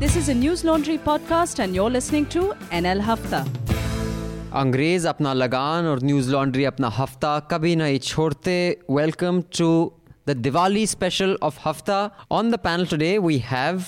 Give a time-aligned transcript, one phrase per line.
[0.00, 2.42] This is a News Laundry podcast, and you're listening to
[2.80, 3.40] NL Hafta.
[4.56, 8.54] अंग्रेज अपना लगान और न्यूज लॉन्ड्री अपना हफ्ता कभी नहीं छोड़ते
[8.90, 9.68] welcome to
[10.28, 11.98] the Diwali special of Hafta
[12.38, 13.82] on the panel today we have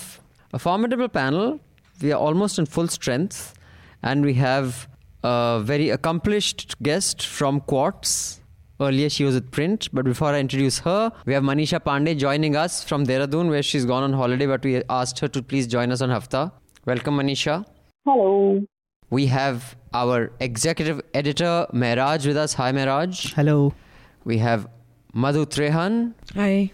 [0.55, 1.59] a formidable panel
[1.99, 3.41] we are almost in full strength
[4.05, 4.73] and we have
[5.25, 8.11] a very accomplished guest from Quartz.
[8.80, 12.56] Earlier, she was at Print, but before I introduce her, we have Manisha Pandey joining
[12.56, 15.92] us from Dehradun, where she's gone on holiday, but we asked her to please join
[15.92, 16.52] us on Hafta.
[16.86, 17.66] Welcome, Manisha.
[18.04, 18.66] Hello.
[19.12, 22.56] We have our executive editor Mehraj with us.
[22.56, 23.34] Hi, Mehraj.
[23.36, 23.74] Hello.
[24.26, 24.68] We have
[25.14, 26.14] Madhu Trehan.
[26.34, 26.72] Hi.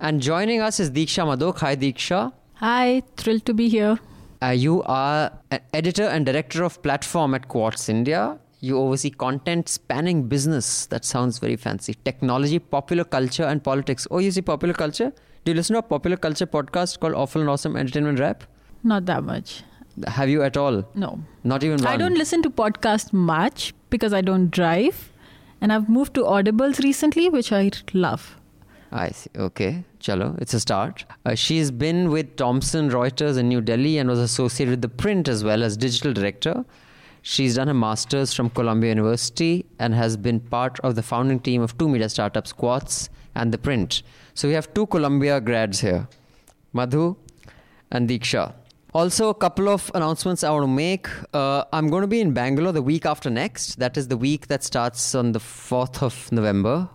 [0.00, 1.58] And joining us is Diksha Madhok.
[1.58, 2.32] Hi, Diksha.
[2.54, 3.98] Hi, thrilled to be here.
[4.42, 8.38] Uh, you are an editor and director of platform at Quartz India.
[8.60, 10.86] You oversee content spanning business.
[10.86, 11.94] That sounds very fancy.
[12.04, 14.06] Technology, popular culture, and politics.
[14.10, 15.12] Oh, you see popular culture?
[15.44, 18.44] Do you listen to a popular culture podcast called Awful and Awesome Entertainment Rap?
[18.82, 19.62] Not that much.
[20.06, 20.84] Have you at all?
[20.94, 21.20] No.
[21.44, 21.86] Not even one.
[21.86, 25.12] I don't listen to podcasts much because I don't drive.
[25.60, 28.36] And I've moved to Audibles recently, which I love.
[28.92, 29.30] I see.
[29.36, 29.84] Okay.
[30.00, 31.04] Chalo, it's a start.
[31.24, 35.28] Uh, she's been with Thomson Reuters in New Delhi and was associated with the print
[35.28, 36.64] as well as digital director.
[37.28, 41.60] She's done a master's from Columbia University and has been part of the founding team
[41.60, 44.04] of two media startups, Quartz and The Print.
[44.34, 46.06] So we have two Columbia grads here
[46.72, 47.16] Madhu
[47.90, 48.54] and Diksha.
[48.94, 51.08] Also, a couple of announcements I want to make.
[51.34, 53.80] Uh, I'm going to be in Bangalore the week after next.
[53.80, 56.88] That is the week that starts on the 4th of November.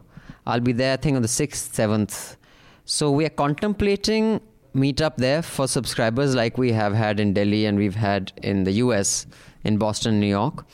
[0.48, 2.38] I'll be there, I think, on the 6th, 7th.
[2.86, 4.40] So we are contemplating
[4.74, 8.72] meetup there for subscribers like we have had in Delhi and we've had in the
[8.84, 9.28] US,
[9.64, 10.66] in Boston, New York.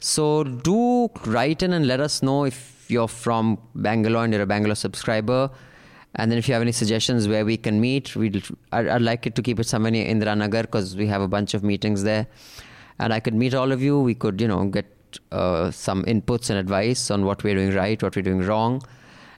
[0.00, 4.46] So do write in and let us know if you're from Bangalore and you're a
[4.46, 5.50] Bangalore subscriber.
[6.16, 9.26] And then if you have any suggestions where we can meet, we'd, I'd, I'd like
[9.26, 12.02] it to keep it somewhere near Indira Nagar because we have a bunch of meetings
[12.02, 12.26] there.
[12.98, 13.98] And I could meet all of you.
[14.00, 14.86] We could, you know, get
[15.32, 18.82] uh, some inputs and advice on what we're doing right, what we're doing wrong.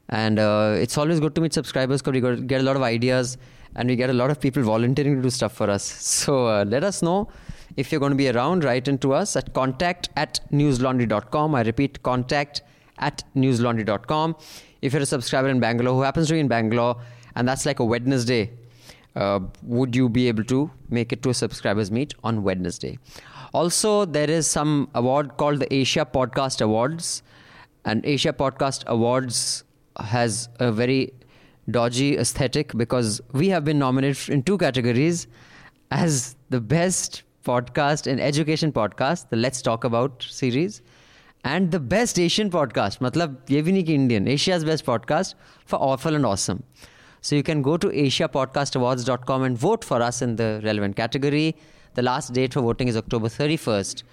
[0.09, 3.39] And uh, it's always good to meet subscribers because we get a lot of ideas
[3.75, 5.85] and we get a lot of people volunteering to do stuff for us.
[6.27, 7.29] So uh, let us know
[7.77, 8.65] if you're going to be around.
[8.65, 11.55] Write into us at contact at newslaundry.com.
[11.55, 12.63] I repeat, contact
[12.99, 14.37] at newslaundry.com.
[14.83, 16.97] If you're a subscriber in Bangalore who happens to be in Bangalore
[17.35, 18.51] and that's like a Wednesday,
[19.15, 22.99] uh, would you be able to make it to a subscribers meet on Wednesday?
[23.53, 27.23] Also, there is some award called the Asia Podcast Awards,
[27.85, 29.65] and Asia Podcast Awards
[29.99, 31.15] has a very
[31.71, 35.27] dodgy aesthetic because we have been nominated in two categories
[35.91, 40.82] as the best podcast and education podcast, the Let's Talk About series,
[41.44, 43.02] and the best Asian podcast.
[43.02, 45.36] मतलब ये भी नहीं कि Indian, Asia's best podcast
[45.66, 46.64] for awful and awesome.
[47.22, 51.56] So you can go to asiapodcastawards.com and vote for us in the relevant category.
[51.94, 54.04] The last date for voting is October 31st.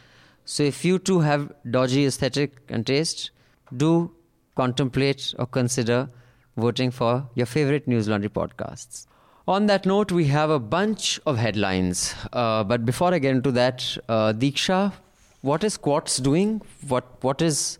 [0.45, 3.31] So if you too have dodgy aesthetic and taste,
[3.77, 4.13] do
[4.57, 6.11] contemplate or consider
[6.57, 9.07] voting for your favorite News Laundry podcasts.
[9.46, 12.16] On that note, we have a bunch of headlines.
[12.32, 14.94] Uh, but before I get into that, uh, Diksha,
[15.42, 16.62] what is Quartz doing?
[16.88, 17.78] What What is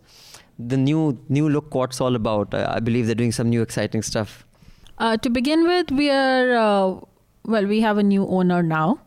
[0.58, 2.52] the new new look Quartz all about?
[2.52, 4.44] I, I believe they're doing some new exciting stuff.
[4.98, 7.00] Uh, to begin with, we are, uh,
[7.46, 9.00] well, we have a new owner now.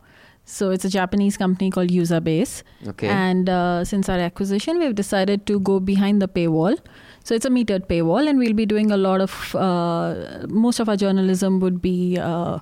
[0.44, 2.62] So it's a Japanese company called Uzabase.
[2.88, 3.08] Okay.
[3.08, 6.78] And uh, since our acquisition, we've decided to go behind the paywall.
[7.28, 10.88] So it's a metered paywall, and we'll be doing a lot of, uh, most of
[10.88, 12.60] our journalism would be uh,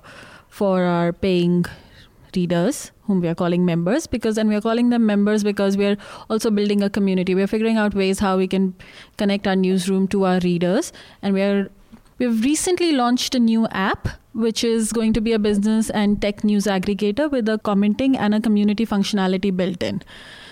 [0.49, 1.63] for our paying
[2.35, 5.85] readers whom we are calling members because and we are calling them members because we
[5.85, 5.95] are
[6.29, 7.33] also building a community.
[7.33, 8.75] We are figuring out ways how we can
[9.15, 10.91] connect our newsroom to our readers
[11.21, 11.69] and we are
[12.17, 16.43] we've recently launched a new app which is going to be a business and tech
[16.43, 20.01] news aggregator with a commenting and a community functionality built in.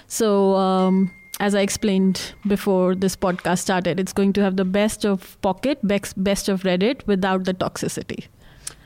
[0.08, 5.06] So um, as I explained before this podcast started, it's going to have the best
[5.06, 8.28] of Pocket, best best of Reddit without the toxicity.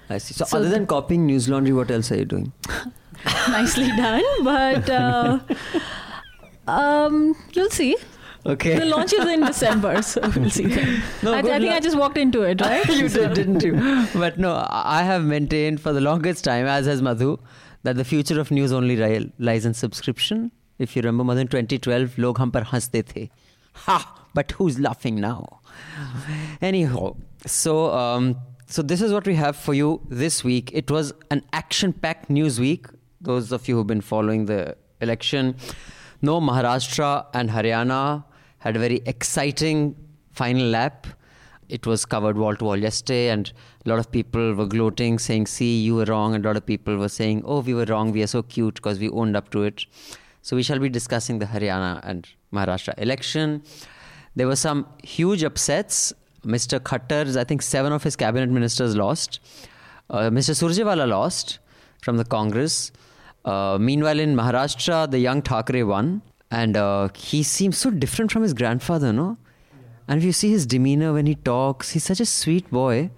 [0.09, 0.33] I see.
[0.33, 2.51] So, So other the- than copying News Laundry, what else are you doing?
[3.49, 5.40] Nicely done, but uh,
[6.67, 7.96] um, you'll see.
[8.46, 8.79] Okay.
[8.79, 10.67] The launch is in December, so we'll see.
[11.22, 12.85] No, I, I think I just walked into it, right?
[13.02, 13.73] you did, didn't you?
[14.13, 17.37] But no, I I have maintained for the longest time, as has Madhu,
[17.84, 18.95] that the future of news only
[19.37, 20.52] lies in subscription.
[20.79, 23.29] If you remember, in 2012, log hum par haste the.
[23.73, 24.26] Ha!
[24.34, 25.59] But who's laughing now?
[26.61, 27.16] Anyhow,
[27.46, 28.37] so um,
[28.67, 30.72] so this is what we have for you this week.
[30.73, 32.87] It was an action-packed news week.
[33.20, 35.55] Those of you who've been following the election
[36.22, 38.23] know Maharashtra and Haryana
[38.59, 39.96] had a very exciting
[40.31, 41.08] final lap.
[41.70, 43.52] it was covered wall to wall yesterday, and
[43.85, 46.66] a lot of people were gloating, saying, "See, you were wrong," and a lot of
[46.66, 48.11] people were saying, "Oh, we were wrong.
[48.11, 49.85] We are so cute because we owned up to it."
[50.41, 53.64] So we shall be discussing the Haryana and Maharashtra election.
[54.36, 56.14] There were some huge upsets.
[56.46, 56.80] Mr.
[56.80, 59.40] Khattar's, I think, seven of his cabinet ministers lost.
[60.09, 60.56] Uh, Mr.
[60.56, 61.59] Surjewala lost
[62.02, 62.91] from the Congress.
[63.46, 66.22] Uh, meanwhile, in Maharashtra, the young Thackeray won,
[66.52, 69.38] and uh, he seems so different from his grandfather, no?
[70.08, 73.12] And if you see his demeanor when he talks, he's such a sweet boy.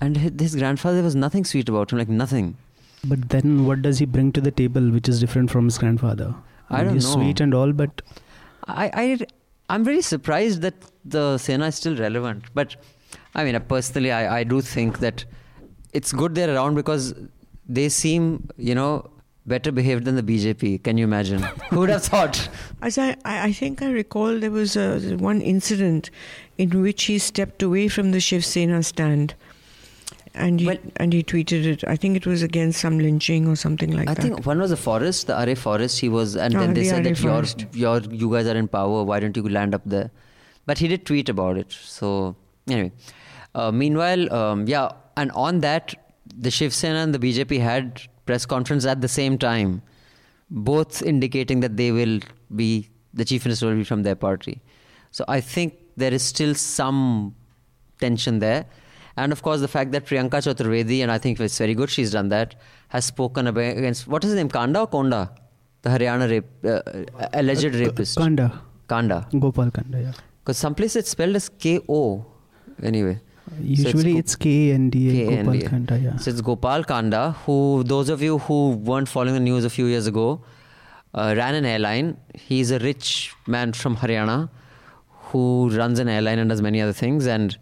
[0.00, 2.56] And his grandfather, was nothing sweet about him, like nothing.
[3.04, 6.34] But then, what does he bring to the table, which is different from his grandfather?
[6.68, 7.14] I mean, don't he's know.
[7.22, 8.02] sweet and all, but
[8.68, 9.18] I, I,
[9.68, 10.74] I'm very surprised that
[11.04, 12.44] the Sena is still relevant.
[12.54, 12.76] But
[13.34, 15.24] I mean, uh, personally, I, I do think that
[15.92, 17.14] it's good they're around because
[17.68, 19.10] they seem, you know,
[19.46, 20.82] better behaved than the BJP.
[20.82, 21.42] Can you imagine?
[21.70, 22.48] Who would have thought?
[22.82, 26.10] As I, I I think I recall there was a, one incident
[26.58, 29.34] in which he stepped away from the Shiv Sena stand.
[30.34, 31.84] And he, Well- and he tweeted it.
[31.84, 34.20] I think it was against some lynching or something like I that.
[34.20, 35.98] I think one was the forest, the Aarey forest.
[36.00, 38.56] He was, and Ah, then they the said Aarey that your, your, you guys are
[38.56, 39.02] in power.
[39.02, 40.10] Why don't you land up there?
[40.66, 41.72] But he did tweet about it.
[41.72, 42.36] So
[42.68, 42.92] anyway,
[43.54, 45.94] uh, meanwhile, um, yeah, and on that,
[46.38, 49.82] the Shiv Sena and the BJP had press conference at the same time,
[50.50, 52.20] both indicating that they will
[52.54, 54.62] be the chief minister will be from their party.
[55.10, 57.34] So I think there is still some
[58.00, 58.66] tension there.
[59.16, 62.12] And of course, the fact that Priyanka Chaturvedi, and I think it's very good she's
[62.12, 62.54] done that,
[62.88, 65.30] has spoken against what is his name, Kanda or Konda?
[65.82, 68.16] The Haryana rape, uh, alleged rapist.
[68.16, 69.26] Kanda, Kanda.
[69.38, 70.12] Gopal Kanda, yeah.
[70.40, 72.24] Because some someplace it's spelled as K O.
[72.82, 73.20] Anyway.
[73.60, 76.16] Usually Go- it's K N D A, Gopal Kanda, yeah.
[76.16, 79.86] So it's Gopal Kanda, who, those of you who weren't following the news a few
[79.86, 80.42] years ago,
[81.14, 82.16] uh, ran an airline.
[82.34, 84.48] He's a rich man from Haryana
[85.08, 87.26] who runs an airline and does many other things.
[87.26, 87.56] And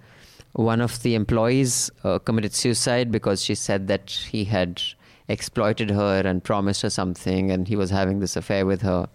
[0.59, 4.83] one of the employees uh, committed suicide because she said that he had
[5.29, 9.09] exploited her and promised her something, and he was having this affair with her.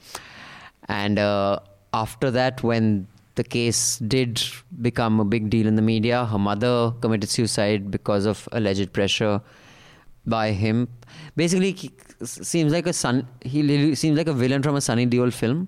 [0.88, 1.60] And uh,
[1.94, 4.42] after that, when the case did
[4.82, 9.42] become a big deal in the media, her mother committed suicide because of alleged pressure
[10.26, 10.88] by him.
[11.36, 11.92] Basically, he
[12.24, 13.28] seems like a son.
[13.42, 15.68] He seems like a villain from a Sunny Deol film.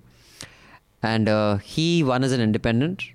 [1.02, 3.10] And uh, he won as an independent.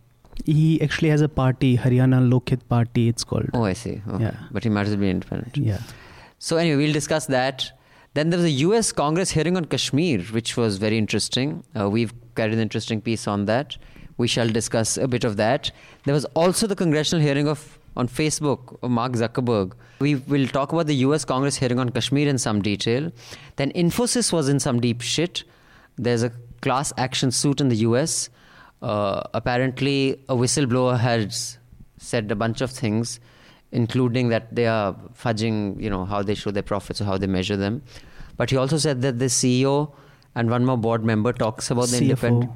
[0.45, 3.49] He actually has a party, Haryana Lokhit Party, it's called.
[3.53, 4.01] Oh, I see.
[4.07, 4.23] Okay.
[4.23, 4.35] Yeah.
[4.51, 5.57] But he might as well be independent.
[5.57, 5.79] Yeah.
[6.39, 7.71] So anyway, we'll discuss that.
[8.13, 8.91] Then there was a U.S.
[8.91, 11.63] Congress hearing on Kashmir, which was very interesting.
[11.79, 13.77] Uh, we've carried an interesting piece on that.
[14.17, 15.71] We shall discuss a bit of that.
[16.03, 19.73] There was also the congressional hearing of on Facebook of Mark Zuckerberg.
[19.99, 21.25] We will talk about the U.S.
[21.25, 23.11] Congress hearing on Kashmir in some detail.
[23.57, 25.43] Then Infosys was in some deep shit.
[25.97, 28.29] There's a class action suit in the U.S.
[28.81, 31.57] Uh, apparently, a whistleblower has
[31.97, 33.19] said a bunch of things
[33.71, 37.27] including that they are fudging, you know, how they show their profits or how they
[37.27, 37.81] measure them.
[38.37, 39.93] But he also said that the CEO
[40.35, 42.01] and one more board member talks about the CFO.
[42.01, 42.51] independent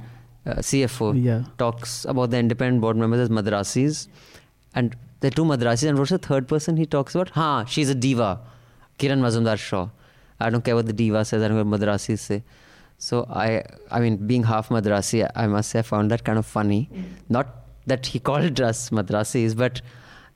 [0.45, 1.44] uh, CFO Yeah.
[1.57, 4.07] talks about the independent board members as madrasis,
[4.74, 5.88] and the two madrasis.
[5.88, 7.30] And what's the third person he talks about?
[7.30, 8.42] Ha, she's a diva,
[9.00, 9.88] Kiran Mazumdar Shaw.
[10.39, 11.42] I don't care what the diva says.
[11.42, 12.44] I don't care what madrasis say.
[12.97, 16.45] So I, I mean, being half madrasi, I must say, I found that kind of
[16.45, 16.89] funny.
[17.30, 17.47] Not
[17.88, 19.81] that he called us madrasis, but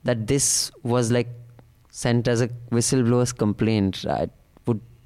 [0.04, 1.28] that this was like
[1.90, 4.04] sent as a whistleblower's complaint.
[4.06, 4.30] Would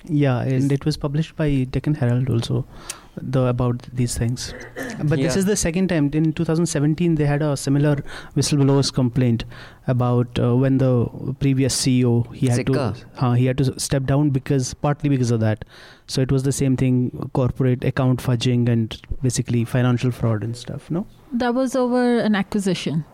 [0.06, 2.66] Yeah, and it was published by Deccan Herald also,
[3.16, 4.52] the about these things.
[5.02, 6.10] But this is the second time.
[6.12, 7.96] In 2017, they had a similar
[8.36, 9.44] whistleblowers complaint
[9.86, 11.06] about uh, when the
[11.40, 12.94] previous CEO he had Zika.
[12.94, 15.64] to uh, he had to step down because partly because of that.
[16.06, 20.90] So it was the same thing: corporate account fudging and basically financial fraud and stuff.
[20.90, 21.06] No.
[21.32, 23.06] That was over an acquisition,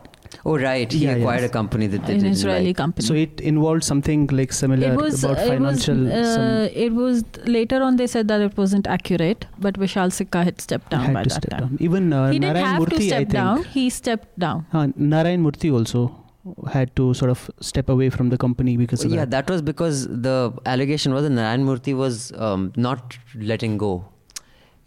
[0.45, 1.15] Oh right, he Yeah, yeah.
[1.17, 2.77] acquired a company that they an didn't Israeli like.
[2.77, 3.05] company.
[3.05, 6.11] So it involved something like similar it was about it was, financial.
[6.19, 7.23] uh, some, it was
[7.57, 11.13] later on they said that it wasn't accurate but vishal sikka had stepped down had
[11.13, 11.77] by to that step time down.
[11.89, 13.31] Even uh, he didn't have Murthy, to I step think.
[13.33, 16.03] down he stepped down Uh, Narayan Murthy also
[16.75, 19.31] had to sort of step away from the company because of yeah, that.
[19.31, 23.17] that was because the allegation was that Narayan Murthy was um, not
[23.51, 23.91] letting go,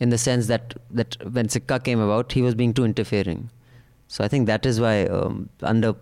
[0.01, 3.51] in the sense that that when Sikka came about, he was being too interfering.
[4.14, 5.38] So I think that is why, um,
[5.75, 5.94] under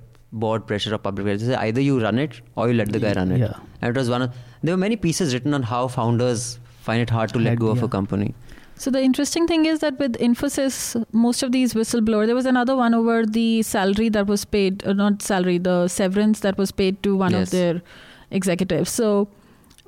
[0.45, 3.33] board pressure of public, pressure, either you run it or you let the guy run
[3.33, 3.41] it.
[3.41, 3.55] Yeah.
[3.81, 7.11] And it was one of there were many pieces written on how founders find it
[7.19, 8.35] hard to let Had- go of a company.
[8.85, 10.77] So the interesting thing is that with Infosys,
[11.13, 12.27] most of these whistleblower.
[12.27, 16.41] there was another one over the salary that was paid, uh, not salary, the severance
[16.41, 17.43] that was paid to one Yes.
[17.49, 17.83] of their
[18.31, 18.91] executives.
[18.91, 19.29] So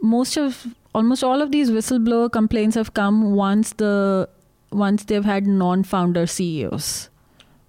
[0.01, 4.29] most of, almost all of these whistleblower complaints have come once the,
[4.71, 7.09] once they've had non-founder CEOs,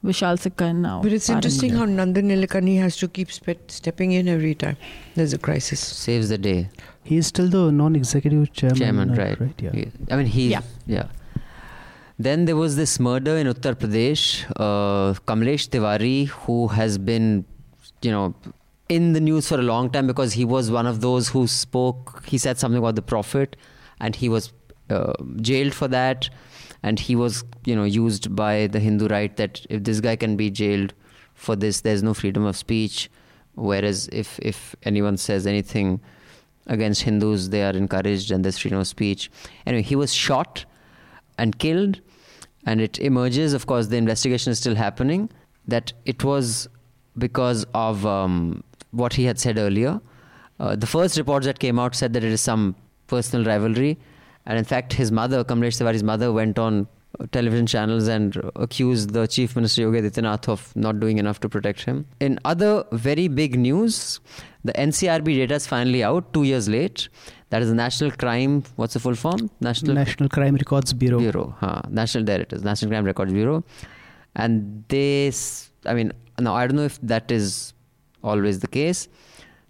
[0.05, 1.01] Vishal Sikka now.
[1.01, 1.37] But it's Pardon.
[1.37, 4.77] interesting how Nandan Nilekani has to keep spe- stepping in every time
[5.15, 5.79] there's a crisis.
[5.79, 6.69] Saves the day.
[7.03, 8.77] He is still the non-executive chairman.
[8.77, 9.53] Chairman, uh, right.
[9.67, 9.71] Yeah.
[9.71, 10.47] He- I mean, he.
[10.49, 10.61] Yeah.
[10.85, 11.07] Yeah.
[12.17, 14.45] Then there was this murder in Uttar Pradesh.
[14.55, 17.43] Uh, Kamlesh Tiwari, who has been,
[18.01, 18.33] you know,
[18.87, 22.23] in the news for a long time because he was one of those who spoke.
[22.25, 23.55] He said something about the Prophet,
[23.99, 24.53] and he was
[24.89, 26.29] uh, jailed for that.
[26.85, 30.35] And he was, you know, used by the Hindu right that if this guy can
[30.37, 30.93] be jailed
[31.33, 33.09] for this, there's no freedom of speech.
[33.55, 35.99] Whereas if if anyone says anything
[36.67, 39.31] against Hindus, they are encouraged and there's freedom of speech.
[39.65, 40.65] Anyway, he was shot
[41.39, 42.01] and killed,
[42.67, 45.29] and it emerges, of course, the investigation is still happening,
[45.67, 46.67] that it was
[47.17, 49.99] because of um, what he had said earlier.
[50.59, 52.75] Uh, the first reports that came out said that it is some
[53.07, 53.97] personal rivalry,
[54.45, 56.87] and in fact, his mother, Kamlesh Tiwari's mother, went on
[57.31, 61.83] television channels and accused the Chief Minister Yogi Adityanath of not doing enough to protect
[61.83, 62.05] him.
[62.19, 64.19] In other very big news,
[64.63, 67.07] the NCRB data is finally out two years late.
[67.51, 69.49] That is the National Crime, what's the full form?
[69.61, 71.19] National National Crime Records Bureau.
[71.19, 73.63] Bureau, huh, National there it is, National Crime Records Bureau,
[74.35, 75.31] and they,
[75.85, 77.73] I mean, now I don't know if that is
[78.23, 79.07] always the case.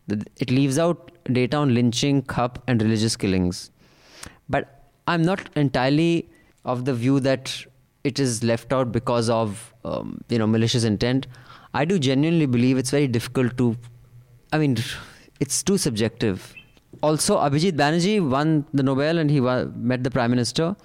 [0.08, 3.72] It leaves out data on lynching, cup, and religious killings,
[4.50, 6.30] but I'm not entirely
[6.64, 7.66] of the view that
[8.04, 11.28] it is left out because of um, you know malicious intent.
[11.74, 13.76] I do genuinely believe it's very difficult to.
[14.54, 14.78] I mean,
[15.40, 16.54] it's too subjective.
[17.02, 20.76] Also, Abhijit Banerjee won the Nobel and he wa- met the Prime Minister.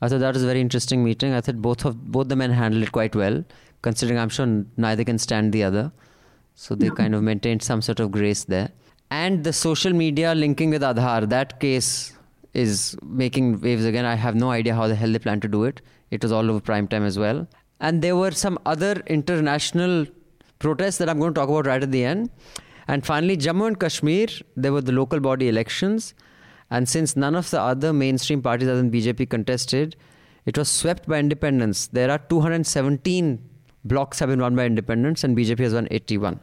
[0.00, 1.32] I thought that was a very interesting meeting.
[1.32, 3.44] I thought both of both the men handled it quite well,
[3.82, 4.46] considering I'm sure
[4.76, 5.90] neither can stand the other.
[6.54, 8.70] So they kind of maintained some sort of grace there.
[9.10, 12.15] And the social media linking with Aadhaar, that case
[12.56, 14.04] is making waves again.
[14.04, 15.82] I have no idea how the hell they plan to do it.
[16.10, 17.46] It was all over prime time as well.
[17.80, 20.06] And there were some other international
[20.58, 22.30] protests that I'm going to talk about right at the end.
[22.88, 26.14] And finally, Jammu and Kashmir, there were the local body elections.
[26.70, 29.96] And since none of the other mainstream parties other than BJP contested,
[30.46, 31.88] it was swept by independents.
[31.88, 33.38] There are 217
[33.84, 36.40] blocks have been won by independents, and BJP has won 81.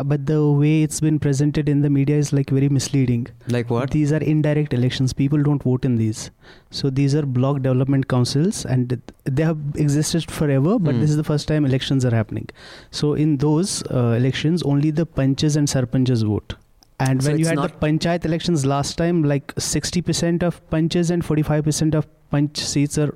[0.00, 3.26] Uh, But the way it's been presented in the media is like very misleading.
[3.48, 3.90] Like what?
[3.90, 5.12] These are indirect elections.
[5.12, 6.30] People don't vote in these.
[6.70, 10.78] So these are block development councils, and they have existed forever.
[10.78, 11.00] But Hmm.
[11.04, 12.48] this is the first time elections are happening.
[13.02, 16.56] So in those uh, elections, only the panches and sarpanches vote.
[17.08, 21.24] And So when you had the panchayat elections last time, like 60% of panches and
[21.28, 23.12] 45% of punch seats are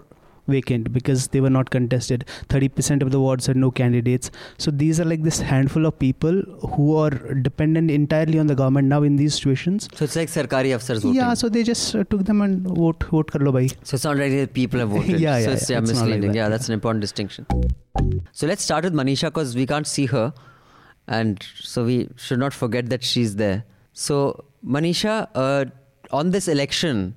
[0.47, 2.25] vacant because they were not contested.
[2.49, 4.31] 30% of the wards had no candidates.
[4.59, 6.43] So these are like this handful of people
[6.75, 9.89] who are dependent entirely on the government now in these situations.
[9.95, 11.15] So it's like Sarkari Afsars voting.
[11.15, 13.69] Yeah, so they just uh, took them and vote vote kar lo bhai.
[13.83, 15.21] So it's not like that people have voted.
[15.25, 15.77] Yeah, so yeah, it's yeah.
[15.77, 16.21] yeah, It's not like misleading.
[16.33, 16.49] that, yeah, yeah.
[16.49, 17.47] that's an important distinction.
[18.33, 20.33] So let's start with Manisha because we can't see her.
[21.07, 23.65] And so we should not forget that she's there.
[23.93, 25.67] So, Manisha, uh,
[26.11, 27.15] on this election,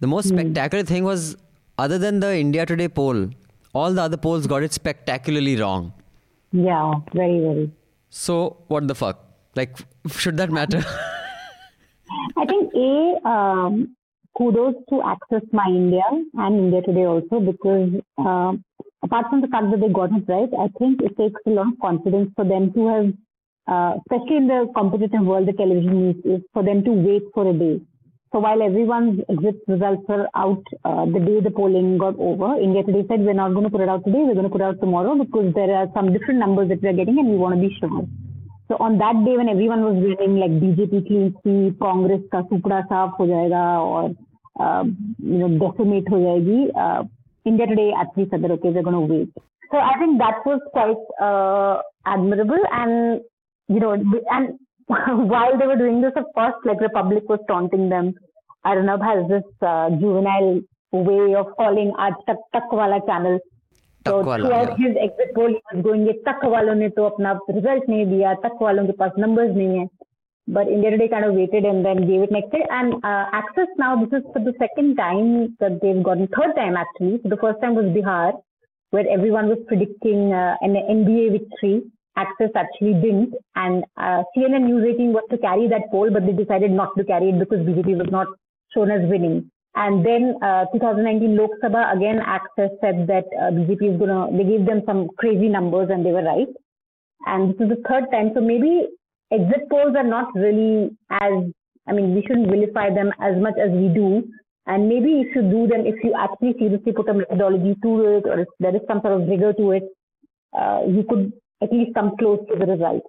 [0.00, 1.36] the most spectacular thing was
[1.78, 3.30] other than the India Today poll,
[3.74, 5.92] all the other polls got it spectacularly wrong.
[6.52, 7.70] Yeah, very, very.
[8.08, 9.24] So, what the fuck?
[9.54, 9.76] Like,
[10.08, 10.84] should that matter?
[12.36, 13.96] I think A, um,
[14.36, 16.02] kudos to Axis My India
[16.34, 18.64] and India Today also because um
[19.02, 21.68] apart from the fact that they got it right, I think it takes a lot
[21.72, 23.12] of confidence for them to have,
[23.68, 27.48] uh, especially in the competitive world, the television news is for them to wait for
[27.48, 27.80] a day.
[28.36, 32.82] So while everyone's exit results were out uh, the day the polling got over, India
[32.84, 34.64] Today said we're not going to put it out today, we're going to put it
[34.64, 37.66] out tomorrow because there are some different numbers that we're getting and we want to
[37.66, 38.04] be sure.
[38.68, 42.84] So on that day when everyone was winning like BJP clean sweep, Congress ka supra
[42.90, 44.12] saaf ho jayega or
[44.60, 47.04] uh, you know decimate ho jayegi, uh,
[47.46, 49.32] India Today actually said that okay we're going to wait.
[49.72, 53.22] So I think that was quite uh, admirable and
[53.68, 54.58] you know and
[55.32, 58.14] while they were doing this of course like Republic was taunting them
[58.72, 60.60] Arnab has this uh, juvenile
[60.92, 63.38] way of calling our tak takwala" channel.
[64.06, 68.04] So throughout his exit poll, was going, तक वालों ने तो अपना result नहीं
[70.48, 72.64] India Today kind of waited and then gave it next day.
[72.70, 76.76] And uh, Axis now, this is for the second time that they've gotten, third time
[76.76, 77.18] actually.
[77.22, 78.34] So the first time was Bihar,
[78.90, 81.82] where everyone was predicting uh, an NDA victory.
[82.16, 83.34] Axis actually didn't.
[83.56, 87.04] And uh, CNN News 18 was to carry that poll, but they decided not to
[87.04, 88.28] carry it because BJP was not
[88.74, 89.50] shown as winning.
[89.74, 94.44] And then uh, 2019 Lok Sabha, again, Axis said that uh, BJP is to, they
[94.44, 96.48] gave them some crazy numbers and they were right.
[97.26, 98.30] And this is the third time.
[98.34, 98.88] So maybe
[99.30, 101.44] exit polls are not really as,
[101.86, 104.24] I mean, we shouldn't vilify them as much as we do.
[104.66, 108.24] And maybe if you do them, if you actually seriously put a methodology to it
[108.26, 109.84] or if there is some sort of rigor to it,
[110.58, 111.32] uh, you could
[111.62, 113.02] at least come close to the result.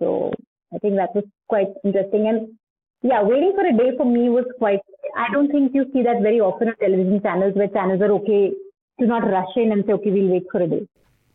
[0.00, 0.32] So
[0.74, 2.28] I think that was quite interesting.
[2.28, 2.56] And
[3.10, 4.80] yeah, waiting for a day for me was quite.
[5.16, 8.52] I don't think you see that very often on television channels where channels are okay
[9.00, 10.86] to not rush in and say, okay, we'll wait for a day.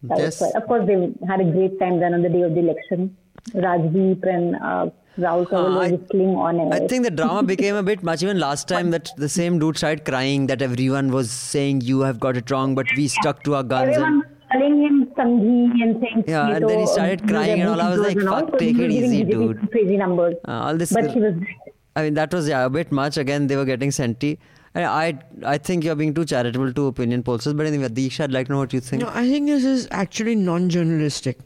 [0.03, 0.41] That Yes.
[0.41, 0.97] Of course, they
[1.27, 3.15] had a great time then on the day of the election.
[3.53, 6.73] Rajdeep and uh, Rahul Kanwal were I- whistling on air.
[6.73, 8.23] I think the drama became a bit much.
[8.23, 12.19] Even last time, that the same dude started crying that everyone was saying you have
[12.19, 13.89] got it wrong, but we stuck to our guns.
[13.95, 17.69] Everyone calling him Sanghi and saying Yeah, and Smito, then he started uh, crying and
[17.69, 17.81] all.
[17.81, 19.71] I was like, and all, fuck, so take it easy, dude.
[19.71, 20.35] Crazy numbers.
[20.47, 20.91] uh, all this.
[20.93, 21.35] But he was
[21.95, 23.17] I mean, that was yeah a bit much.
[23.17, 24.39] Again, they were getting senti.
[24.75, 27.57] I I, I think you're being too charitable to opinion pollsters.
[27.57, 29.01] But anyway, Diksha, I'd like to know what you think.
[29.01, 31.39] No, I think this is actually non-journalistic.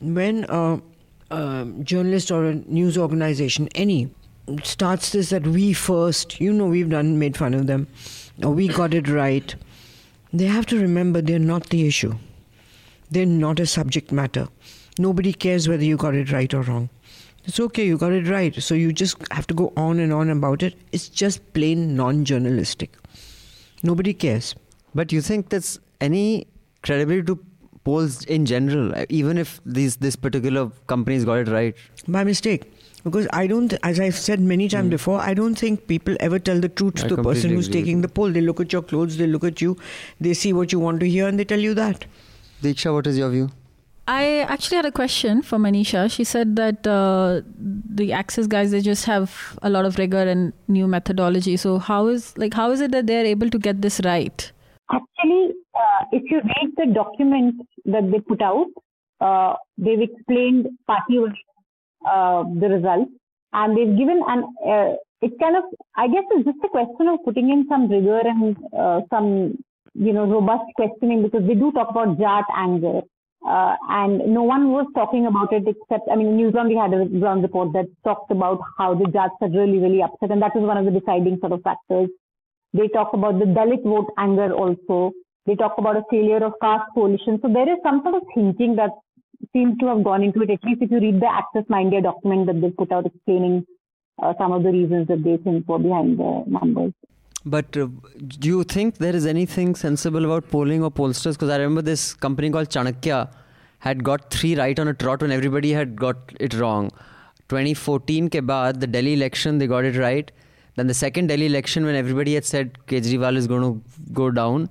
[0.00, 0.80] When a,
[1.30, 4.10] a journalist or a news organization, any,
[4.62, 7.86] starts this that we first, you know, we've done made fun of them,
[8.42, 9.54] or we got it right.
[10.32, 12.14] They have to remember they're not the issue.
[13.10, 14.48] They're not a subject matter.
[14.98, 16.88] Nobody cares whether you got it right or wrong.
[17.44, 18.54] It's okay, you got it right.
[18.62, 20.74] So you just have to go on and on about it.
[20.92, 22.94] It's just plain non-journalistic.
[23.82, 24.54] Nobody cares.
[24.94, 26.46] But you think there's any
[26.82, 27.38] credibility to
[27.84, 31.74] polls in general, even if these this particular company's got it right?
[32.06, 32.62] by mistake
[33.04, 34.96] because i don't as i've said many times hmm.
[34.96, 38.08] before i don't think people ever tell the truth to the person who's taking the
[38.08, 39.76] poll they look at your clothes they look at you
[40.20, 42.06] they see what you want to hear and they tell you that
[42.62, 43.48] Diksha, what is your view?
[44.06, 46.10] I actually had a question for Manisha.
[46.10, 50.54] She said that uh, the Axis guys they just have a lot of rigor and
[50.66, 51.58] new methodology.
[51.58, 54.50] So how is like how is it that they're able to get this right?
[54.90, 58.68] Actually, uh, if you read the document that they put out,
[59.20, 61.18] uh, they've explained party
[62.06, 63.10] uh, the results,
[63.52, 64.44] and they've given an.
[64.66, 65.64] Uh, it's kind of,
[65.96, 69.58] I guess, it's just a question of putting in some rigor and uh, some,
[69.94, 73.00] you know, robust questioning because they do talk about Jat anger.
[73.46, 77.06] Uh, and no one was talking about it except, I mean, News Laundry had a
[77.06, 80.66] ground report that talked about how the Jats are really, really upset, and that was
[80.66, 82.08] one of the deciding sort of factors.
[82.74, 85.12] They talk about the Dalit vote anger also.
[85.46, 87.38] They talk about a failure of caste coalition.
[87.40, 88.90] So there is some sort of thinking that
[89.52, 92.02] seems to have gone into it, at least if you read the Axis My India
[92.02, 93.64] document that they put out explaining
[94.20, 96.92] uh, some of the reasons that they think were behind the numbers.
[97.54, 97.86] But uh,
[98.44, 101.34] do you think there is anything sensible about polling or pollsters?
[101.34, 103.20] Because I remember this company called Chanakya
[103.80, 106.16] had got three right on a trot when everybody had got
[106.48, 106.90] it wrong.
[107.48, 110.30] 2014 ke baad, the Delhi election, they got it right.
[110.76, 113.82] Then the second Delhi election, when everybody had said Kejriwal is going to
[114.12, 114.68] go down,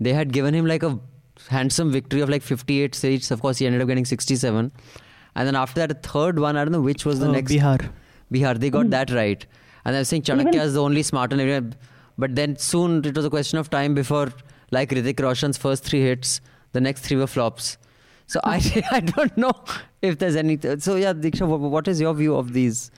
[0.00, 0.98] they had given him like a
[1.48, 3.30] handsome victory of like 58 seats.
[3.30, 4.72] Of course, he ended up getting 67.
[5.34, 7.52] And then after that, a third one, I don't know which was the Uh, next.
[7.52, 7.90] Bihar.
[8.32, 9.44] Bihar, they got that right.
[9.84, 11.40] And I was saying Chanakya Even- is the only smart one.
[11.40, 11.74] everyone-
[12.18, 14.32] But then soon it was a question of time before,
[14.70, 16.40] like Hrithik Roshan's first three hits,
[16.72, 17.76] the next three were flops.
[18.26, 19.52] So I, I don't know
[20.02, 20.58] if there's any.
[20.78, 22.90] So yeah, Diksha, what is your view of these?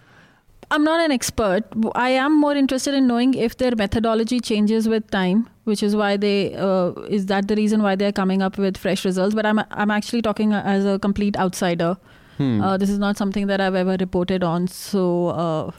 [0.70, 1.64] I'm not an expert.
[1.94, 6.18] I am more interested in knowing if their methodology changes with time, which is why
[6.18, 9.34] they uh, is that the reason why they're coming up with fresh results.
[9.34, 11.96] But I'm I'm actually talking as a complete outsider.
[12.36, 12.60] Hmm.
[12.60, 14.68] Uh, this is not something that I've ever reported on.
[14.68, 15.70] So uh,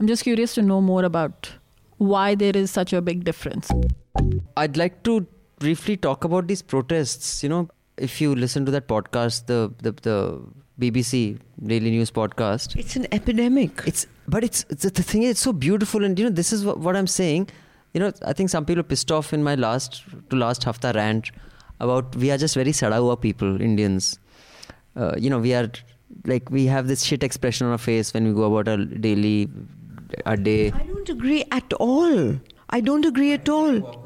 [0.00, 1.52] I'm just curious to know more about
[2.02, 3.70] why there is such a big difference.
[4.56, 5.26] I'd like to
[5.58, 7.42] briefly talk about these protests.
[7.42, 10.42] You know, if you listen to that podcast, the the, the
[10.80, 11.38] BBC
[11.72, 13.82] Daily News podcast, it's an epidemic.
[13.86, 16.04] It's but it's, it's the thing is it's so beautiful.
[16.04, 17.48] And you know this is what, what i'm saying.
[17.94, 20.92] You know i think some people are pissed off in my last to last hafta
[20.94, 21.30] rant
[21.80, 24.18] about we are just very sadawa people indians.
[24.96, 25.70] Uh, you know we are
[26.26, 29.48] like we have this shit expression on our face when we go about our daily
[30.26, 30.72] our day.
[30.72, 32.36] I don't agree at all.
[32.70, 34.02] I don't agree at all.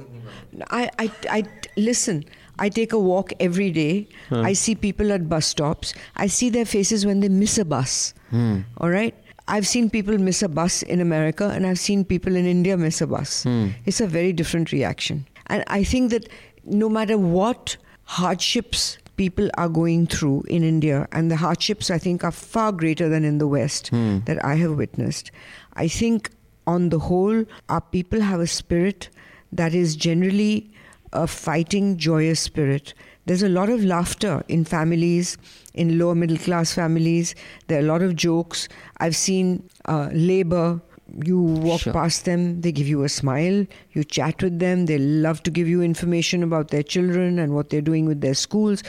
[0.71, 1.45] I, I, I
[1.77, 2.25] listen
[2.59, 4.09] i take a walk every day.
[4.31, 5.92] I see people at bus stops.
[6.16, 8.14] I see their faces when they miss a bus.
[8.31, 8.61] Hmm.
[8.79, 9.14] all right?
[9.47, 13.01] I've seen people miss a bus in america and i've seen people in india miss
[13.01, 13.42] a bus.
[13.45, 13.69] Hmm.
[13.85, 15.27] it's a very different reaction.
[15.49, 16.29] And i think that
[16.64, 22.25] no matter what hardships people are going through in india and the hardships i think
[22.25, 24.19] are far greater than in the west Hmm.
[24.27, 25.31] that i have witnessed
[25.77, 26.31] i think
[26.67, 29.09] on the whole our people have a spirit
[29.53, 30.71] that is generally
[31.12, 32.95] a fighting, joyous spirit.
[33.27, 35.37] There's a lot of laughter in families,
[35.75, 37.35] in lower middle class families.
[37.67, 38.69] There are a lot of jokes.
[38.99, 40.81] I've seen uh, labor.
[41.25, 41.93] You walk Sure.
[41.93, 45.67] past them, they give you a smile, you chat with them, they love to give
[45.67, 48.83] you information about their children and what they're doing with their schools.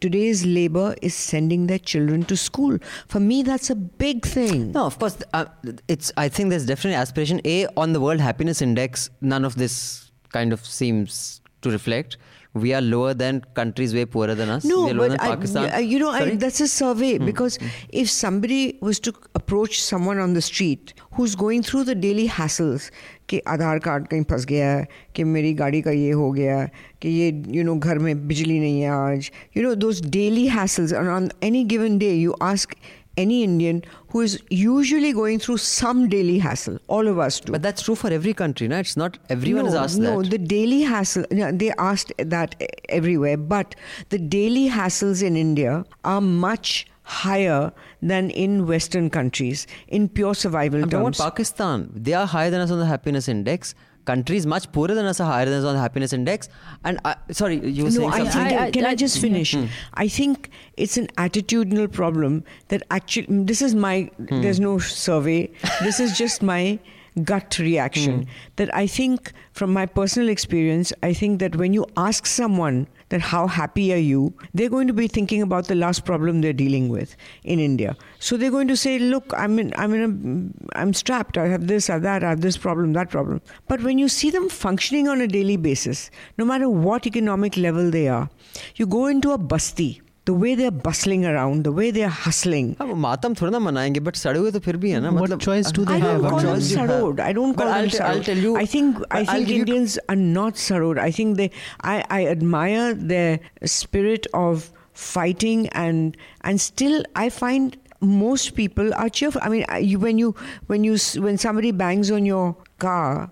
[0.00, 2.78] Today's labor is sending their children to school.
[3.08, 4.72] For me, that's a big thing.
[4.72, 5.44] no of course uh,
[5.88, 10.10] it's i think there's definitely aspiration a on the world happiness index none of this
[10.32, 12.16] kind of seems to reflect
[12.55, 14.63] We are lower than countries way poorer than us.
[14.65, 15.69] No, we are lower but than I, Pakistan.
[15.79, 16.31] I- you know, I, Sorry?
[16.31, 16.37] Hmm.
[16.43, 17.57] that's a survey because
[18.03, 22.89] if somebody was to approach someone on the street who's going through the daily hassles
[23.29, 26.71] कि आधार card कहीं फंस गया है कि मेरी गाड़ी का ये हो गया है
[27.01, 30.95] कि ये यू नो घर में बिजली नहीं है आज you know those daily hassles
[31.01, 32.73] and on any given day you ask
[33.16, 37.62] any Indian who is usually going through some daily hassle all of us do But
[37.62, 38.78] that's true for every country, no?
[38.78, 40.30] It's not everyone no, is asked no, that.
[40.30, 43.74] the daily hassle, no, they asked that everywhere, but
[44.08, 47.72] the daily hassles in India are much higher
[48.02, 51.18] than in Western countries in pure survival I'm terms.
[51.18, 51.90] Pakistan.
[51.94, 53.74] They are higher than us on the happiness index.
[54.04, 56.48] Countries much poorer than us are higher than us on the happiness index.
[56.84, 58.48] And I, sorry, you were No, saying I something.
[58.48, 59.54] think, I- I- can I, I- just finish?
[59.54, 59.66] Hmm.
[59.94, 64.42] I think it's an attitudinal problem that actually, mm, this is my, hmm.
[64.42, 65.50] there's no survey,
[65.82, 66.78] this is just my
[67.22, 68.22] gut reaction.
[68.22, 68.28] Hmm.
[68.56, 73.20] That I think, from my personal experience, I think that when you ask someone that
[73.30, 74.20] how happy are you,
[74.52, 77.96] they're going to be thinking about the last problem they're dealing with in India.
[78.18, 81.38] So they're going to say, "Look, I'm in, I'm in a, I'm strapped.
[81.38, 84.08] I have this, I have that, I have this problem, that problem." But when you
[84.08, 88.28] see them functioning on a daily basis, no matter what economic level they are,
[88.74, 89.92] you go into a basti.
[90.29, 92.75] The way they're bustling around, the way they're hustling.
[92.79, 95.23] हाँ, वो मातम थोड़ा ना मनाएंगे but सड़े हुए तो फिर भी है ना What
[95.23, 96.17] मतलब choice do they I have?
[96.17, 96.89] don't What call them choice do you have?
[96.91, 97.19] sarod.
[97.27, 98.25] I don't But call I'll them t- I'll sarod.
[98.27, 100.99] tell you- I think I I'll think give you- Indians are not sarod.
[101.05, 101.49] I think they.
[101.93, 103.39] I, I admire their
[103.77, 104.69] spirit of
[105.07, 106.15] fighting and
[106.51, 109.41] and still I find most people are cheerful.
[109.49, 110.35] I mean, I- you, when you
[110.67, 112.45] when you s- when somebody bangs on your
[112.87, 113.31] car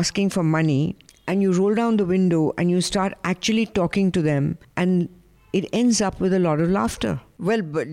[0.00, 0.80] asking for money
[1.26, 5.08] and you roll down the window and you start actually talking to them and
[5.53, 7.21] it ends up with a lot of laughter.
[7.39, 7.87] Well, but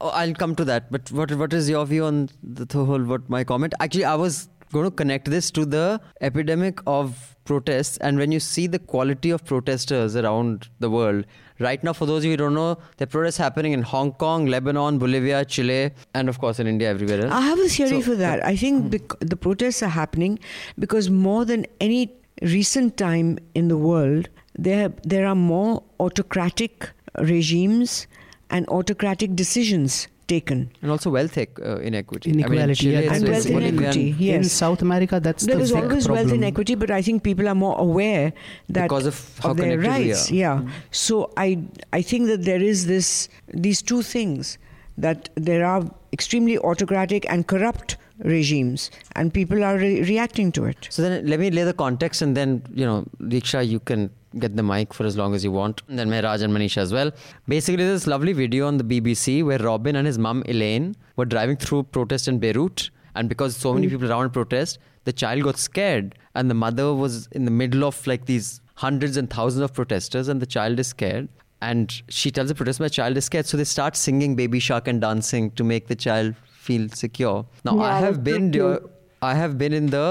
[0.00, 0.92] I'll come to that.
[0.92, 3.74] But what what is your view on the th- whole what my comment?
[3.80, 8.38] Actually, I was going to connect this to the epidemic of protests, and when you
[8.38, 11.24] see the quality of protesters around the world.
[11.58, 14.12] Right now, for those of you who don't know, there are protests happening in Hong
[14.12, 17.32] Kong, Lebanon, Bolivia, Chile, and of course in India, everywhere else.
[17.32, 18.44] I have a theory So- for that.
[18.44, 18.88] I think mm-hmm.
[18.88, 20.38] bec- the protests are happening
[20.78, 28.06] because more than any recent time in the world, there there are more autocratic regimes
[28.50, 30.70] and autocratic decisions taken.
[30.80, 32.30] and also wealth ec- uh, inequity.
[32.30, 34.30] I mean, Inequality, Chile, yeah, And wealth big Bolivian- inequity.
[34.30, 36.26] In South America, that's There the is big always problem.
[36.26, 38.32] wealth inequity, but I think people are more aware
[38.68, 40.30] that Because of how their connected we rights.
[40.30, 40.34] are.
[40.34, 40.60] Yeah.
[40.92, 41.58] So I
[41.92, 44.56] I think that there is this these two things
[44.98, 45.82] that there are
[46.12, 50.88] extremely autocratic and corrupt regimes, and people are re- reacting to it.
[50.90, 54.56] So then let me lay the context and then, you know, Diksha, you can get
[54.56, 55.82] the mic for as long as you want.
[55.88, 57.10] And then Mehraj and Manisha as well.
[57.48, 61.56] Basically, this lovely video on the BBC where Robin and his mum Elaine were driving
[61.56, 62.90] through protest in Beirut.
[63.14, 63.90] And because so many mm.
[63.90, 66.14] people around protest, the child got scared.
[66.34, 70.28] And the mother was in the middle of like these hundreds and thousands of protesters,
[70.28, 71.28] and the child is scared.
[71.60, 73.46] And she tells the protester, my child is scared.
[73.46, 76.34] So they start singing Baby Shark and dancing to make the child
[76.66, 77.36] feel secure.
[77.64, 78.88] Now, yeah, I have been cute.
[79.22, 80.06] I have been in the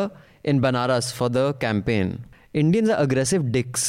[0.45, 2.13] in Banaras for the campaign.
[2.53, 3.85] Indians are aggressive dicks,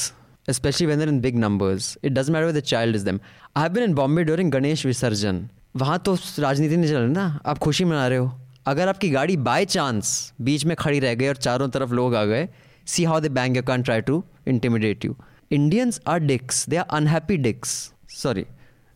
[0.49, 1.91] especially when they're in big numbers.
[2.03, 3.21] It doesn't matter whether the child is them.
[3.57, 5.41] I have been in Bombay during Ganesh Visarjan.
[5.77, 8.31] वहाँ तो राजनीति नहीं चल रही ना आप खुशी मना रहे हो
[8.67, 10.09] अगर आपकी गाड़ी बाय चांस
[10.49, 12.49] बीच में खड़ी रह गई और चारों तरफ़ लोग आ गए
[12.95, 15.15] see how they bang you can try to intimidate you
[15.59, 17.77] Indians are dicks they are unhappy dicks
[18.23, 18.45] sorry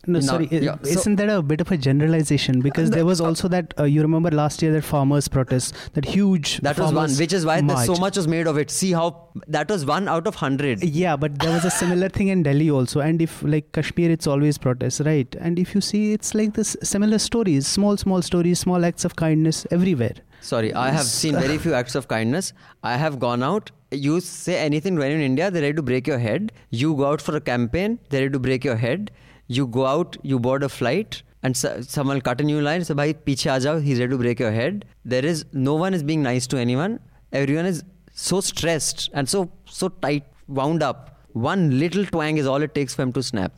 [0.07, 0.47] No, Now- sorry.
[0.51, 2.61] yeah, isn't that a bit of a generalization?
[2.61, 6.59] Because there was also that uh, you remember last year that farmers' protest, that huge.
[6.61, 9.69] that was one which is why so much was made of it see how that
[9.69, 12.99] was one out of hundred Yeah, but there was a similar thing in Delhi also.
[12.99, 15.35] And if like Kashmir, it's always protests, right?
[15.39, 19.15] And if you see, it's like this similar stories, small, small stories, small acts of
[19.15, 20.15] kindness everywhere.
[20.41, 22.53] Sorry, I have seen very few acts of kindness.
[22.83, 23.71] I have gone out.
[23.91, 26.51] You say anything anyone in India, they're ready to break your head.
[26.69, 29.11] You go out for a campaign, they're ready to break your head.
[29.47, 32.83] You go out, you board a flight, and so, someone will cut a new line.
[32.83, 34.85] So, bhai, piche aa he's ready to break your head.
[35.03, 36.99] There is no one is being nice to anyone.
[37.31, 41.19] Everyone is so stressed and so so tight, wound up.
[41.33, 43.53] One little twang is all it takes for him to snap.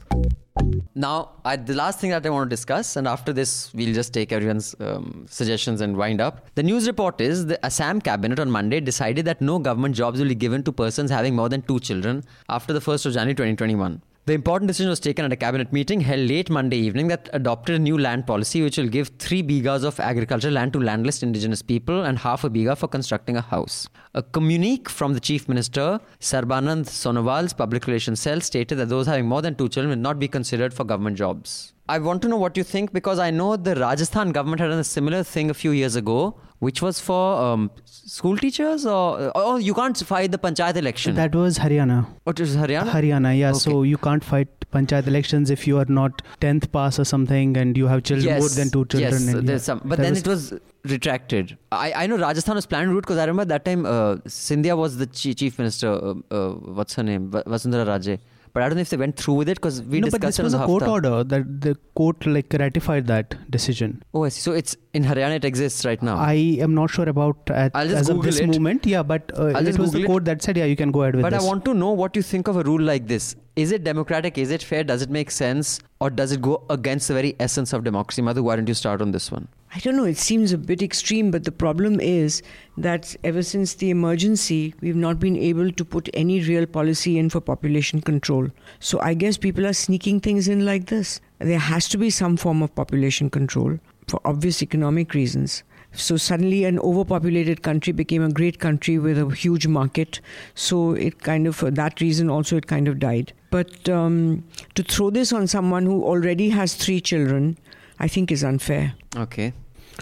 [0.95, 4.13] Now, I, the last thing that I want to discuss, and after this, we'll just
[4.13, 6.49] take everyone's um, suggestions and wind up.
[6.55, 10.27] The news report is the Assam cabinet on Monday decided that no government jobs will
[10.27, 14.01] be given to persons having more than two children after the 1st of January 2021.
[14.27, 17.75] The important decision was taken at a cabinet meeting held late Monday evening that adopted
[17.75, 21.61] a new land policy which will give three bighas of agricultural land to landless indigenous
[21.61, 23.87] people and half a bigha for constructing a house.
[24.15, 29.27] A communique from the Chief Minister, Sarbanand Sonowal's public relations cell, stated that those having
[29.27, 31.71] more than two children will not be considered for government jobs.
[31.87, 34.79] I want to know what you think because I know the Rajasthan government had done
[34.79, 39.57] a similar thing a few years ago, which was for um, school teachers or oh
[39.57, 41.15] you can't fight the panchayat election.
[41.15, 42.05] That was Haryana.
[42.23, 42.89] what is Haryana?
[42.89, 43.49] Haryana, yeah.
[43.51, 43.59] Okay.
[43.59, 47.77] So you can't fight panchayat elections if you are not 10th pass or something and
[47.77, 49.11] you have children more than two children.
[49.11, 50.53] Yes, and, yeah, some, but that then was- it was
[50.85, 51.57] retracted.
[51.71, 54.97] I, I know Rajasthan was planned route because I remember that time uh, Scindia was
[54.97, 55.91] the chi- chief minister.
[55.91, 57.29] Uh, uh, what's her name?
[57.31, 58.19] Vasundhara Raje.
[58.57, 60.39] But I don't know if they went through with it because we no, but this
[60.39, 60.91] it was a court Hafta.
[60.91, 64.01] order that the court like ratified that decision.
[64.15, 64.41] Oh, I see.
[64.41, 65.35] So it's in Haryana.
[65.35, 66.15] It exists right now.
[66.17, 66.33] I
[66.67, 68.47] am not sure about at, I'll just as of this it.
[68.47, 68.87] moment.
[68.87, 70.07] Yeah, but uh, it was Google the it.
[70.07, 71.29] court that said, yeah, you can go ahead with it.
[71.29, 71.43] But this.
[71.43, 73.35] I want to know what you think of a rule like this.
[73.55, 74.39] Is it democratic?
[74.39, 74.83] Is it fair?
[74.83, 75.79] Does it make sense?
[76.01, 78.23] Or does it go against the very essence of democracy?
[78.23, 79.47] Madhu, why don't you start on this one?
[79.75, 82.41] I don't know, it seems a bit extreme, but the problem is
[82.77, 87.29] that ever since the emergency, we've not been able to put any real policy in
[87.29, 88.49] for population control.
[88.79, 91.19] So I guess people are sneaking things in like this.
[91.39, 93.77] There has to be some form of population control
[94.07, 95.63] for obvious economic reasons.
[95.93, 100.21] So suddenly, an overpopulated country became a great country with a huge market.
[100.53, 103.33] So it kind of, for that reason, also it kind of died.
[103.49, 104.43] But um,
[104.75, 107.57] to throw this on someone who already has three children,
[107.99, 108.93] I think is unfair.
[109.15, 109.53] Okay.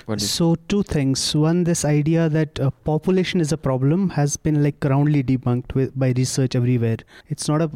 [0.06, 1.34] What So two things.
[1.34, 5.98] One, this idea that uh, population is a problem has been like roundly debunked with,
[5.98, 6.98] by research everywhere.
[7.30, 7.70] It's not a,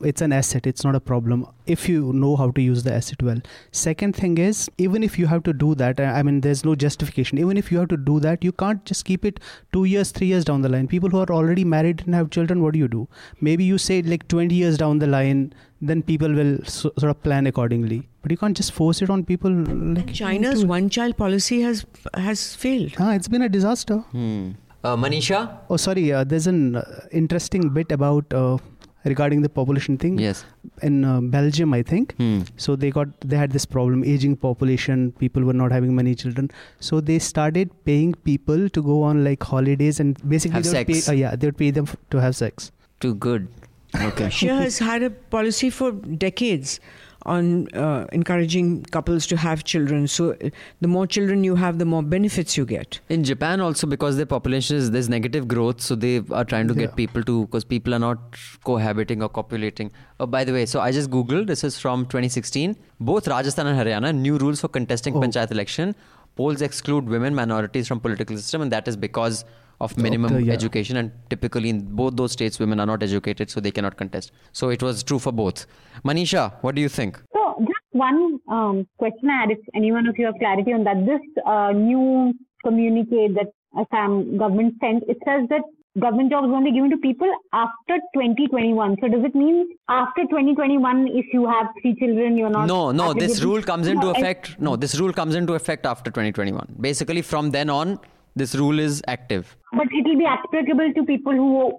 [0.00, 0.66] it's an asset.
[0.66, 3.40] It's not a problem if you know how to use the asset well.
[3.72, 6.74] Second thing is, even if you have to do that, I I mean, there's no
[6.74, 7.38] justification.
[7.38, 9.40] Even if you have to do that, you can't just keep it
[9.72, 10.88] two years, three years down the line.
[10.88, 13.08] People who are already married and have children, what do you do?
[13.40, 17.22] Maybe you say like 20 years down the line, then people will so, sort of
[17.22, 18.08] plan accordingly.
[18.22, 19.50] But you can't just force it on people.
[19.50, 21.84] Like China's one child policy has
[22.14, 22.94] has failed.
[22.98, 23.98] Ah, it's been a disaster.
[24.16, 24.50] Hmm.
[24.84, 25.58] Uh, Manisha?
[25.68, 26.12] Oh, sorry.
[26.12, 28.58] Uh, there's an uh, interesting bit about uh,
[29.12, 30.44] regarding the population thing Yes.
[30.88, 32.14] in uh, Belgium, I think.
[32.22, 32.40] Hmm.
[32.56, 35.04] So they got they had this problem, aging population.
[35.24, 36.50] People were not having many children,
[36.88, 40.92] so they started paying people to go on like holidays and basically Have they would
[40.94, 41.06] sex.
[41.06, 42.70] Pay, uh, yeah, they would pay them f- to have sex.
[43.00, 43.48] Too good.
[44.06, 44.24] Okay.
[44.24, 45.92] Russia has had a policy for
[46.24, 46.78] decades
[47.26, 50.06] on uh, encouraging couples to have children.
[50.06, 50.50] So uh,
[50.80, 53.00] the more children you have, the more benefits you get.
[53.08, 56.74] In Japan also because their population is there's negative growth, so they are trying to
[56.74, 56.86] Yeah.
[56.86, 58.18] get people to because people are not
[58.64, 59.90] cohabiting or copulating.
[60.20, 61.46] Oh, by the way, so I just googled.
[61.48, 62.76] This is from 2016.
[63.00, 65.20] Both Rajasthan and Haryana new rules for contesting Oh.
[65.20, 65.94] panchayat election.
[66.36, 69.44] Polls exclude women, minorities from political system, and that is because
[69.80, 70.52] of minimum the- yeah.
[70.52, 70.96] education.
[70.96, 74.32] And typically in both those states, women are not educated, so they cannot contest.
[74.52, 75.66] So it was true for both.
[76.04, 77.20] Manisha, what do you think?
[77.32, 81.04] So just one um, question I had, if anyone of you have clarity on that.
[81.06, 82.32] This uh, new
[82.64, 85.62] communique that Assam government sent, it says that
[86.00, 88.96] government jobs only given to people after 2021.
[89.00, 92.66] So does it mean after 2021, if you have three children, you're not?
[92.66, 94.60] No, no, this rule comes into No, effect.
[94.60, 96.76] No, this rule comes into effect after 2021.
[96.80, 97.98] Basically, from then on,
[98.38, 99.56] this rule is active.
[99.72, 101.72] But it will be applicable to people who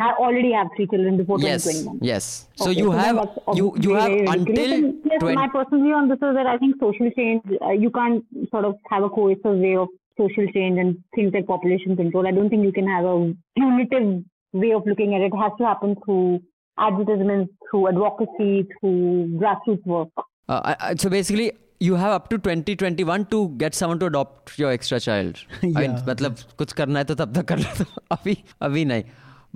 [0.00, 1.98] ha- already have three children before Yes, 2021.
[2.02, 2.48] yes.
[2.56, 4.70] So Okay, you then have you you have until
[5.10, 5.34] yes, 20.
[5.36, 8.64] my personal view on this is that I think social change, uh, you can't sort
[8.64, 12.26] of have a cohesive way of social change and things like population control.
[12.26, 15.32] I don't think you can have a punitive way of looking at it.
[15.32, 16.40] It has to happen through
[16.78, 20.08] advertisements, through advocacy, through grassroots work.
[20.48, 24.99] Uh, so basically, you have up to 2021 to get someone to adopt your extra
[24.99, 25.41] child.
[25.61, 26.03] I mean, Yeah.
[26.07, 27.85] मतलब कुछ करना है तो तब तक कर लो तो
[28.17, 28.37] अभी
[28.69, 29.03] अभी नहीं.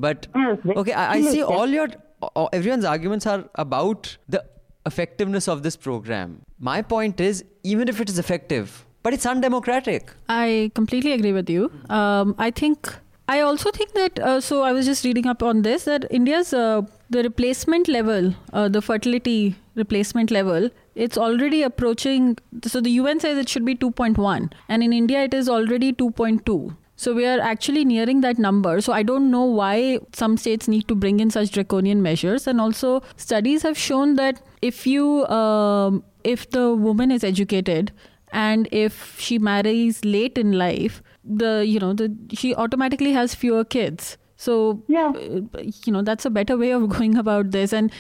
[0.08, 1.46] But Yes, very okay, I, I see clear.
[1.58, 1.88] all your
[2.24, 4.44] uh, everyone's arguments are about the
[4.86, 6.38] effectiveness of this program.
[6.60, 10.14] My point is, even if it is effective, but it's undemocratic.
[10.30, 11.72] I completely agree with you.
[11.90, 12.94] Um, I think
[13.28, 14.20] I also think that.
[14.20, 18.35] Uh, so I was just reading up on this that India's uh, the replacement level,
[18.53, 22.39] uh, the fertility replacement level, it's already approaching.
[22.65, 26.77] So the UN says it should be 2.1, and in India it is already 2.2.
[26.99, 28.81] So we are actually nearing that number.
[28.81, 32.47] So I don't know why some states need to bring in such draconian measures.
[32.47, 37.93] And also, studies have shown that if you, um, if the woman is educated
[38.33, 43.65] and if she marries late in life, the you know the she automatically has fewer
[43.65, 44.17] kids.
[44.37, 45.13] So Yeah.
[45.15, 47.73] uh, you know that's a better way of going about this.
[47.73, 47.91] And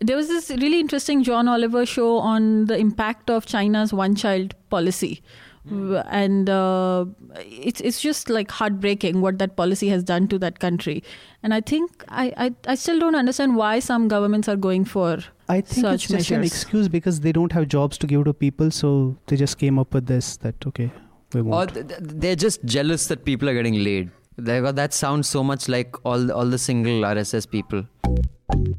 [0.00, 5.22] there was this really interesting John Oliver show on the impact of China's one-child policy.
[5.68, 7.04] W- And uh,
[7.38, 11.02] it's it's just like heartbreaking what that policy has done to that country,
[11.42, 15.18] and I think I, I, I still don't understand why some governments are going for
[15.50, 18.32] I think such it's just an excuse because they don't have jobs to give to
[18.32, 18.94] people, so
[19.26, 20.90] they just came up with this that okay,
[21.34, 21.74] we won't.
[21.74, 24.10] th- th- they're just jealous that people are getting laid.
[24.44, 27.86] That sounds so much like all all the single RSS people.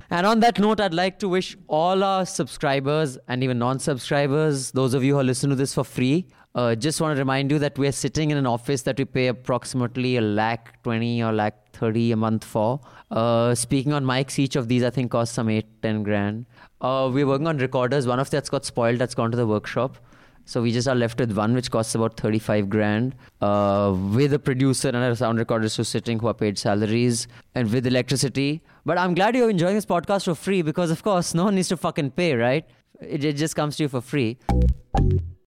[0.09, 4.71] And on that note, I'd like to wish all our subscribers and even non subscribers,
[4.71, 7.49] those of you who are listening to this for free, uh, just want to remind
[7.49, 11.31] you that we're sitting in an office that we pay approximately a lakh 20 or
[11.31, 12.81] lakh 30 a month for.
[13.09, 16.45] Uh, speaking on mics, each of these I think costs some 8 10 grand.
[16.81, 18.05] Uh, we're working on recorders.
[18.05, 19.97] One of that's got spoiled, that's gone to the workshop.
[20.45, 24.39] So we just are left with one, which costs about 35 grand, uh, with a
[24.39, 28.61] producer and a sound recorder who's sitting who are paid salaries and with electricity.
[28.85, 31.69] But I'm glad you're enjoying this podcast for free because, of course, no one needs
[31.69, 32.65] to fucking pay, right?
[32.99, 34.39] It, it just comes to you for free.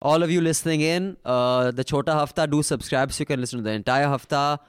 [0.00, 3.58] All of you listening in, uh, the Chota Hafta, do subscribe so you can listen
[3.58, 4.60] to the entire Hafta.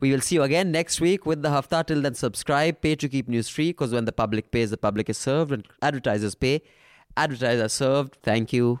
[0.00, 1.84] We will see you again next week with the Hafta.
[1.86, 5.08] Till then, subscribe, pay to keep news free because when the public pays, the public
[5.08, 5.52] is served.
[5.52, 6.62] and advertisers pay,
[7.16, 8.18] advertisers served.
[8.22, 8.80] Thank you.